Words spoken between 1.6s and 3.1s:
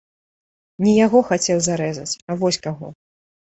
зарэзаць, а вось каго.